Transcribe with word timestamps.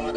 You're 0.00 0.16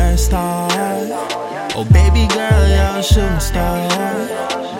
a 0.00 0.16
star. 0.16 0.68
Oh, 1.74 1.84
baby 1.92 2.28
girl, 2.32 2.68
you're 2.68 2.98
a 2.98 3.02
shooting 3.02 3.40
star. 3.40 4.71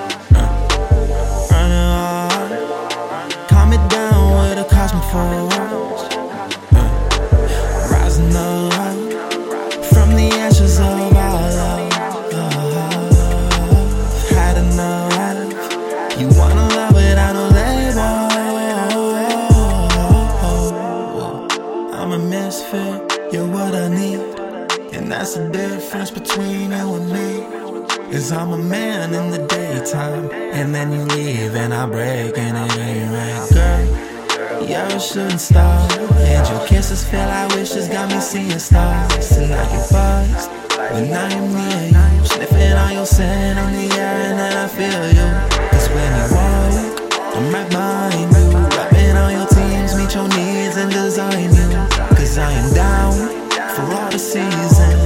That's 25.34 25.52
the 25.52 25.58
difference 25.58 26.10
between 26.10 26.72
you 26.72 26.94
and 26.94 27.08
me. 27.10 28.14
Is 28.14 28.32
I'm 28.32 28.52
a 28.52 28.58
man 28.58 29.14
in 29.14 29.30
the 29.30 29.46
daytime, 29.46 30.30
and 30.30 30.74
then 30.74 30.92
you 30.92 31.04
leave 31.16 31.54
and 31.54 31.72
I 31.72 31.86
break 31.86 32.36
and 32.36 32.56
it 32.56 32.76
ain't 32.76 33.10
right, 33.10 33.48
girl. 33.54 34.68
You're 34.68 34.96
a 34.96 35.00
shooting 35.00 35.38
star, 35.38 35.88
and 35.90 36.48
your 36.48 36.66
kisses 36.66 37.04
feel 37.08 37.24
like 37.24 37.54
wishes 37.54 37.88
got 37.88 38.10
me 38.10 38.20
seeing 38.20 38.58
stars. 38.58 39.28
Tonight 39.30 39.72
you 39.72 39.82
buzzed 39.90 40.50
when 40.92 41.12
I 41.12 41.32
am 41.32 41.48
near 41.54 42.20
you, 42.20 42.26
sniffing 42.26 42.72
on 42.72 42.92
your 42.92 43.06
scent 43.06 43.58
in 43.58 43.88
the 43.88 43.96
air, 43.96 44.16
and 44.28 44.38
then 44.38 44.56
I 44.56 44.68
feel 44.68 45.04
you. 45.16 45.28
Cause 45.70 45.88
when 45.88 46.10
you 46.18 46.26
walk, 46.36 47.36
I'm 47.36 47.54
right 47.54 47.70
behind 47.70 48.36
you, 48.36 48.58
rapping 48.76 49.16
on 49.16 49.32
your 49.32 49.46
teams, 49.46 49.96
meet 49.96 50.14
your 50.14 50.28
needs 50.28 50.76
and 50.76 50.90
design 50.90 51.54
you. 51.54 51.68
Cause 52.16 52.36
I 52.36 52.52
am 52.52 52.74
down 52.74 53.42
for 53.74 53.82
all 53.94 54.10
the 54.10 54.18
seasons. 54.18 55.01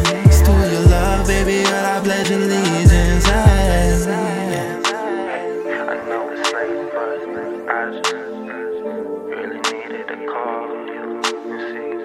Really 8.04 9.60
needed 9.60 10.06
to 10.08 10.16
call 10.26 10.68
you. 10.86 11.22
And 11.48 11.60
see 11.72 11.95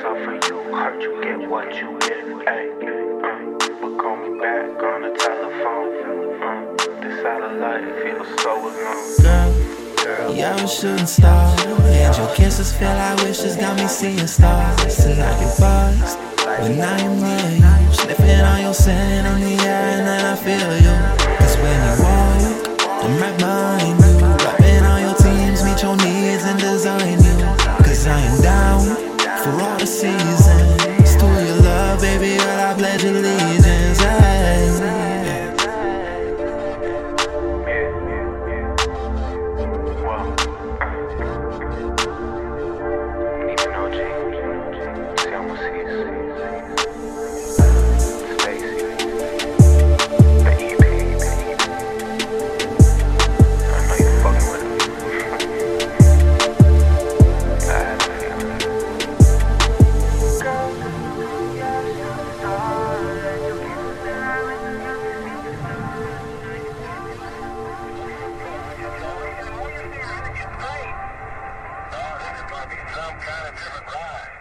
Is 0.00 0.06
all 0.06 0.14
for 0.14 0.32
you. 0.32 0.56
Hurt 0.72 1.02
you 1.02 1.22
get 1.22 1.50
what 1.50 1.74
you 1.74 1.98
get. 1.98 2.24
Ay, 2.48 2.70
uh, 3.20 3.58
but 3.82 3.98
call 4.00 4.16
me 4.16 4.40
back 4.40 4.82
on 4.82 5.02
the 5.02 5.12
telephone. 5.18 6.40
Uh, 6.40 7.00
this 7.02 7.20
satellite 7.20 7.84
feels 8.02 8.40
so 8.40 8.52
alone. 8.64 9.96
Girl, 9.96 10.34
you're 10.34 10.64
a 10.64 10.68
shooting 10.68 11.06
star, 11.06 11.54
and 11.60 12.16
your 12.16 12.34
kisses 12.34 12.72
feel 12.72 12.88
like 12.88 13.18
wishes 13.24 13.56
got 13.56 13.76
me 13.76 13.86
seeing 13.88 14.26
stars. 14.26 14.96
Tonight 14.96 15.38
you 15.42 15.52
buzzed 15.60 16.18
when 16.60 16.80
I 16.80 17.00
am 17.00 17.20
near 17.20 17.86
you, 17.86 17.92
sniffing 17.92 18.40
on 18.40 18.62
your 18.62 18.74
scent 18.74 19.26
reason. 30.12 30.58
It's 31.00 31.14
through 31.16 31.44
your 31.44 31.60
love, 31.62 32.00
baby, 32.00 32.38
all 32.42 32.60
I 32.60 32.69
living 73.60 73.86
right. 73.86 74.39